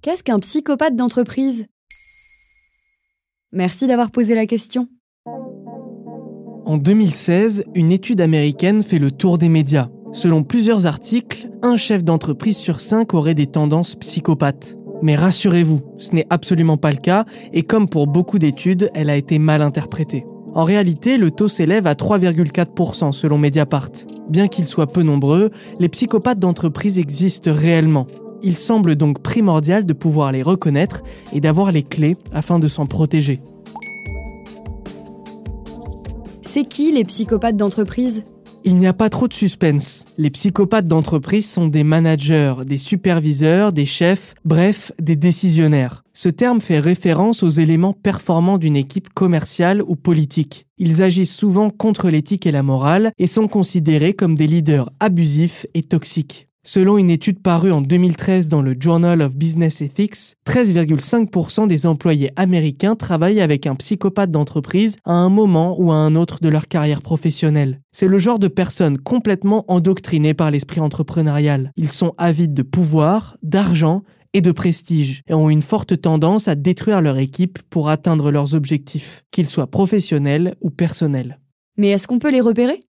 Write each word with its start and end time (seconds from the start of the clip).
Qu'est-ce 0.00 0.22
qu'un 0.22 0.38
psychopathe 0.38 0.94
d'entreprise? 0.94 1.66
Merci 3.50 3.88
d'avoir 3.88 4.12
posé 4.12 4.36
la 4.36 4.46
question. 4.46 4.86
En 6.66 6.76
2016, 6.76 7.64
une 7.74 7.90
étude 7.90 8.20
américaine 8.20 8.84
fait 8.84 9.00
le 9.00 9.10
tour 9.10 9.38
des 9.38 9.48
médias. 9.48 9.88
Selon 10.12 10.44
plusieurs 10.44 10.86
articles, 10.86 11.50
un 11.62 11.76
chef 11.76 12.04
d'entreprise 12.04 12.58
sur 12.58 12.78
cinq 12.78 13.12
aurait 13.12 13.34
des 13.34 13.48
tendances 13.48 13.96
psychopathes. 13.96 14.76
Mais 15.02 15.16
rassurez-vous, 15.16 15.80
ce 15.96 16.14
n'est 16.14 16.26
absolument 16.30 16.76
pas 16.76 16.92
le 16.92 16.98
cas, 16.98 17.24
et 17.52 17.64
comme 17.64 17.88
pour 17.88 18.06
beaucoup 18.06 18.38
d'études, 18.38 18.90
elle 18.94 19.10
a 19.10 19.16
été 19.16 19.40
mal 19.40 19.62
interprétée. 19.62 20.24
En 20.54 20.62
réalité, 20.62 21.16
le 21.16 21.32
taux 21.32 21.48
s'élève 21.48 21.88
à 21.88 21.94
3,4% 21.94 23.12
selon 23.12 23.36
Mediapart. 23.36 23.90
Bien 24.30 24.46
qu'ils 24.46 24.66
soient 24.66 24.86
peu 24.86 25.02
nombreux, 25.02 25.50
les 25.80 25.88
psychopathes 25.88 26.38
d'entreprise 26.38 27.00
existent 27.00 27.52
réellement. 27.52 28.06
Il 28.42 28.56
semble 28.56 28.94
donc 28.94 29.20
primordial 29.20 29.84
de 29.84 29.92
pouvoir 29.92 30.32
les 30.32 30.42
reconnaître 30.42 31.02
et 31.32 31.40
d'avoir 31.40 31.72
les 31.72 31.82
clés 31.82 32.16
afin 32.32 32.58
de 32.58 32.68
s'en 32.68 32.86
protéger. 32.86 33.40
C'est 36.42 36.64
qui 36.64 36.92
les 36.92 37.04
psychopathes 37.04 37.56
d'entreprise? 37.56 38.24
Il 38.64 38.76
n'y 38.76 38.86
a 38.86 38.92
pas 38.92 39.08
trop 39.08 39.28
de 39.28 39.34
suspense. 39.34 40.04
Les 40.18 40.30
psychopathes 40.30 40.88
d'entreprise 40.88 41.48
sont 41.48 41.68
des 41.68 41.84
managers, 41.84 42.54
des 42.66 42.76
superviseurs, 42.76 43.72
des 43.72 43.84
chefs, 43.84 44.34
bref, 44.44 44.92
des 45.00 45.16
décisionnaires. 45.16 46.02
Ce 46.12 46.28
terme 46.28 46.60
fait 46.60 46.80
référence 46.80 47.42
aux 47.42 47.48
éléments 47.48 47.92
performants 47.92 48.58
d'une 48.58 48.76
équipe 48.76 49.10
commerciale 49.14 49.82
ou 49.82 49.94
politique. 49.94 50.66
Ils 50.76 51.02
agissent 51.02 51.34
souvent 51.34 51.70
contre 51.70 52.08
l'éthique 52.08 52.46
et 52.46 52.50
la 52.50 52.62
morale 52.62 53.12
et 53.18 53.26
sont 53.26 53.46
considérés 53.46 54.12
comme 54.12 54.36
des 54.36 54.46
leaders 54.46 54.90
abusifs 55.00 55.66
et 55.74 55.82
toxiques. 55.82 56.47
Selon 56.64 56.98
une 56.98 57.08
étude 57.08 57.40
parue 57.40 57.72
en 57.72 57.80
2013 57.80 58.48
dans 58.48 58.60
le 58.60 58.76
Journal 58.78 59.22
of 59.22 59.36
Business 59.36 59.80
Ethics, 59.80 60.36
13,5% 60.46 61.66
des 61.66 61.86
employés 61.86 62.30
américains 62.36 62.94
travaillent 62.94 63.40
avec 63.40 63.66
un 63.66 63.74
psychopathe 63.74 64.30
d'entreprise 64.30 64.96
à 65.04 65.12
un 65.12 65.30
moment 65.30 65.80
ou 65.80 65.92
à 65.92 65.96
un 65.96 66.14
autre 66.14 66.40
de 66.42 66.48
leur 66.48 66.68
carrière 66.68 67.00
professionnelle. 67.00 67.80
C'est 67.92 68.08
le 68.08 68.18
genre 68.18 68.38
de 68.38 68.48
personnes 68.48 68.98
complètement 68.98 69.64
endoctrinées 69.68 70.34
par 70.34 70.50
l'esprit 70.50 70.80
entrepreneurial. 70.80 71.72
Ils 71.76 71.90
sont 71.90 72.14
avides 72.18 72.54
de 72.54 72.62
pouvoir, 72.62 73.38
d'argent 73.42 74.02
et 74.34 74.40
de 74.40 74.52
prestige 74.52 75.22
et 75.26 75.34
ont 75.34 75.48
une 75.48 75.62
forte 75.62 76.00
tendance 76.00 76.48
à 76.48 76.54
détruire 76.54 77.00
leur 77.00 77.18
équipe 77.18 77.60
pour 77.70 77.88
atteindre 77.88 78.30
leurs 78.30 78.54
objectifs, 78.54 79.24
qu'ils 79.30 79.48
soient 79.48 79.70
professionnels 79.70 80.54
ou 80.60 80.70
personnels. 80.70 81.38
Mais 81.78 81.90
est-ce 81.90 82.06
qu'on 82.06 82.18
peut 82.18 82.32
les 82.32 82.40
repérer? 82.40 82.87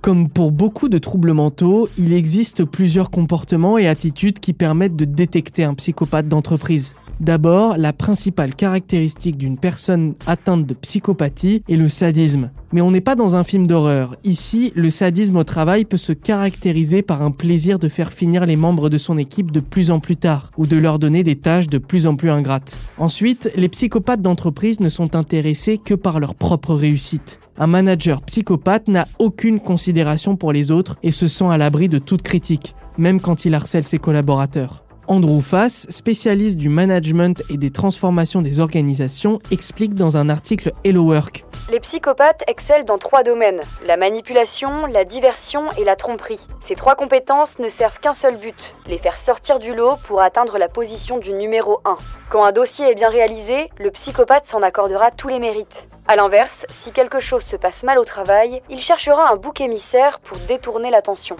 Comme 0.00 0.28
pour 0.28 0.52
beaucoup 0.52 0.88
de 0.88 0.98
troubles 0.98 1.32
mentaux, 1.32 1.88
il 1.98 2.12
existe 2.12 2.64
plusieurs 2.64 3.10
comportements 3.10 3.78
et 3.78 3.86
attitudes 3.86 4.38
qui 4.38 4.52
permettent 4.52 4.96
de 4.96 5.04
détecter 5.04 5.64
un 5.64 5.74
psychopathe 5.74 6.28
d'entreprise. 6.28 6.94
D'abord, 7.20 7.76
la 7.76 7.92
principale 7.92 8.54
caractéristique 8.54 9.36
d'une 9.36 9.58
personne 9.58 10.14
atteinte 10.26 10.64
de 10.64 10.72
psychopathie 10.72 11.62
est 11.68 11.76
le 11.76 11.90
sadisme. 11.90 12.50
Mais 12.72 12.80
on 12.80 12.90
n'est 12.90 13.02
pas 13.02 13.14
dans 13.14 13.36
un 13.36 13.44
film 13.44 13.66
d'horreur. 13.66 14.16
Ici, 14.24 14.72
le 14.74 14.88
sadisme 14.88 15.36
au 15.36 15.44
travail 15.44 15.84
peut 15.84 15.98
se 15.98 16.14
caractériser 16.14 17.02
par 17.02 17.20
un 17.20 17.30
plaisir 17.30 17.78
de 17.78 17.88
faire 17.88 18.10
finir 18.10 18.46
les 18.46 18.56
membres 18.56 18.88
de 18.88 18.96
son 18.96 19.18
équipe 19.18 19.50
de 19.50 19.60
plus 19.60 19.90
en 19.90 20.00
plus 20.00 20.16
tard, 20.16 20.48
ou 20.56 20.66
de 20.66 20.78
leur 20.78 20.98
donner 20.98 21.22
des 21.22 21.36
tâches 21.36 21.68
de 21.68 21.76
plus 21.76 22.06
en 22.06 22.16
plus 22.16 22.30
ingrates. 22.30 22.74
Ensuite, 22.96 23.50
les 23.54 23.68
psychopathes 23.68 24.22
d'entreprise 24.22 24.80
ne 24.80 24.88
sont 24.88 25.14
intéressés 25.14 25.76
que 25.76 25.94
par 25.94 26.20
leur 26.20 26.34
propre 26.34 26.74
réussite. 26.74 27.38
Un 27.58 27.66
manager 27.66 28.22
psychopathe 28.22 28.88
n'a 28.88 29.06
aucune 29.18 29.60
considération 29.60 30.36
pour 30.36 30.52
les 30.52 30.70
autres 30.70 30.96
et 31.02 31.10
se 31.10 31.28
sent 31.28 31.48
à 31.50 31.58
l'abri 31.58 31.90
de 31.90 31.98
toute 31.98 32.22
critique, 32.22 32.74
même 32.96 33.20
quand 33.20 33.44
il 33.44 33.54
harcèle 33.54 33.84
ses 33.84 33.98
collaborateurs. 33.98 34.84
Andrew 35.10 35.40
Fass, 35.40 35.88
spécialiste 35.90 36.56
du 36.56 36.68
management 36.68 37.42
et 37.50 37.56
des 37.56 37.72
transformations 37.72 38.42
des 38.42 38.60
organisations, 38.60 39.40
explique 39.50 39.94
dans 39.94 40.16
un 40.16 40.28
article 40.28 40.72
Hello 40.84 41.02
Work. 41.02 41.44
Les 41.68 41.80
psychopathes 41.80 42.44
excellent 42.46 42.84
dans 42.84 42.96
trois 42.96 43.24
domaines, 43.24 43.60
la 43.84 43.96
manipulation, 43.96 44.86
la 44.86 45.04
diversion 45.04 45.64
et 45.76 45.82
la 45.82 45.96
tromperie. 45.96 46.46
Ces 46.60 46.76
trois 46.76 46.94
compétences 46.94 47.58
ne 47.58 47.68
servent 47.68 47.98
qu'un 47.98 48.12
seul 48.12 48.36
but, 48.36 48.76
les 48.86 48.98
faire 48.98 49.18
sortir 49.18 49.58
du 49.58 49.74
lot 49.74 49.96
pour 50.04 50.20
atteindre 50.20 50.58
la 50.58 50.68
position 50.68 51.18
du 51.18 51.32
numéro 51.32 51.80
1. 51.84 51.96
Quand 52.28 52.44
un 52.44 52.52
dossier 52.52 52.88
est 52.88 52.94
bien 52.94 53.08
réalisé, 53.08 53.68
le 53.80 53.90
psychopathe 53.90 54.46
s'en 54.46 54.62
accordera 54.62 55.10
tous 55.10 55.26
les 55.26 55.40
mérites. 55.40 55.88
A 56.06 56.14
l'inverse, 56.14 56.66
si 56.70 56.92
quelque 56.92 57.18
chose 57.18 57.42
se 57.42 57.56
passe 57.56 57.82
mal 57.82 57.98
au 57.98 58.04
travail, 58.04 58.62
il 58.70 58.78
cherchera 58.78 59.32
un 59.32 59.36
bouc 59.36 59.60
émissaire 59.60 60.20
pour 60.20 60.38
détourner 60.46 60.90
l'attention. 60.90 61.34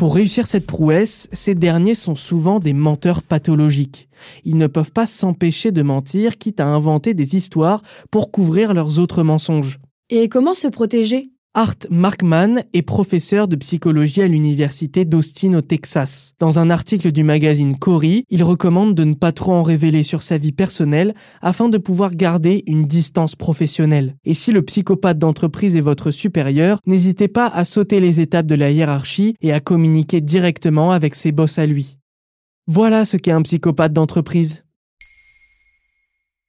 Pour 0.00 0.14
réussir 0.14 0.46
cette 0.46 0.66
prouesse, 0.66 1.28
ces 1.30 1.54
derniers 1.54 1.92
sont 1.92 2.14
souvent 2.14 2.58
des 2.58 2.72
menteurs 2.72 3.22
pathologiques. 3.22 4.08
Ils 4.46 4.56
ne 4.56 4.66
peuvent 4.66 4.92
pas 4.92 5.04
s'empêcher 5.04 5.72
de 5.72 5.82
mentir, 5.82 6.38
quitte 6.38 6.58
à 6.58 6.68
inventer 6.68 7.12
des 7.12 7.36
histoires 7.36 7.82
pour 8.10 8.30
couvrir 8.30 8.72
leurs 8.72 8.98
autres 8.98 9.22
mensonges. 9.22 9.78
Et 10.08 10.30
comment 10.30 10.54
se 10.54 10.68
protéger? 10.68 11.32
Art 11.52 11.74
Markman 11.90 12.62
est 12.72 12.82
professeur 12.82 13.48
de 13.48 13.56
psychologie 13.56 14.22
à 14.22 14.28
l'université 14.28 15.04
d'Austin 15.04 15.54
au 15.54 15.62
Texas. 15.62 16.32
Dans 16.38 16.60
un 16.60 16.70
article 16.70 17.10
du 17.10 17.24
magazine 17.24 17.76
Cory, 17.76 18.24
il 18.30 18.44
recommande 18.44 18.94
de 18.94 19.02
ne 19.02 19.14
pas 19.14 19.32
trop 19.32 19.54
en 19.54 19.64
révéler 19.64 20.04
sur 20.04 20.22
sa 20.22 20.38
vie 20.38 20.52
personnelle 20.52 21.12
afin 21.42 21.68
de 21.68 21.76
pouvoir 21.76 22.14
garder 22.14 22.62
une 22.68 22.84
distance 22.84 23.34
professionnelle. 23.34 24.14
Et 24.24 24.32
si 24.32 24.52
le 24.52 24.62
psychopathe 24.62 25.18
d'entreprise 25.18 25.74
est 25.74 25.80
votre 25.80 26.12
supérieur, 26.12 26.78
n'hésitez 26.86 27.26
pas 27.26 27.48
à 27.48 27.64
sauter 27.64 27.98
les 27.98 28.20
étapes 28.20 28.46
de 28.46 28.54
la 28.54 28.70
hiérarchie 28.70 29.34
et 29.40 29.52
à 29.52 29.58
communiquer 29.58 30.20
directement 30.20 30.92
avec 30.92 31.16
ses 31.16 31.32
boss 31.32 31.58
à 31.58 31.66
lui. 31.66 31.98
Voilà 32.68 33.04
ce 33.04 33.16
qu'est 33.16 33.32
un 33.32 33.42
psychopathe 33.42 33.92
d'entreprise. 33.92 34.62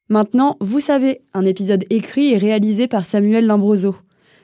Maintenant, 0.09 0.57
vous 0.61 0.79
savez, 0.79 1.21
un 1.33 1.45
épisode 1.45 1.85
écrit 1.89 2.33
et 2.33 2.37
réalisé 2.37 2.87
par 2.87 3.07
Samuel 3.07 3.47
Limbroso. 3.47 3.95